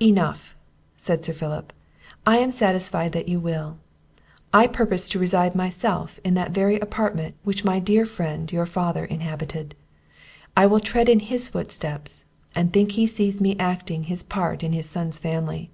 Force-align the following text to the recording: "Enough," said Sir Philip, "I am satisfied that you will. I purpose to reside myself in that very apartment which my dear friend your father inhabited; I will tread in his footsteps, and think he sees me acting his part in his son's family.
"Enough," 0.00 0.56
said 0.96 1.22
Sir 1.26 1.34
Philip, 1.34 1.70
"I 2.24 2.38
am 2.38 2.50
satisfied 2.50 3.12
that 3.12 3.28
you 3.28 3.38
will. 3.38 3.76
I 4.50 4.66
purpose 4.66 5.10
to 5.10 5.18
reside 5.18 5.54
myself 5.54 6.18
in 6.24 6.32
that 6.32 6.52
very 6.52 6.78
apartment 6.80 7.34
which 7.44 7.66
my 7.66 7.80
dear 7.80 8.06
friend 8.06 8.50
your 8.50 8.64
father 8.64 9.04
inhabited; 9.04 9.74
I 10.56 10.64
will 10.64 10.80
tread 10.80 11.10
in 11.10 11.20
his 11.20 11.50
footsteps, 11.50 12.24
and 12.54 12.72
think 12.72 12.92
he 12.92 13.06
sees 13.06 13.42
me 13.42 13.56
acting 13.58 14.04
his 14.04 14.22
part 14.22 14.62
in 14.64 14.72
his 14.72 14.88
son's 14.88 15.18
family. 15.18 15.70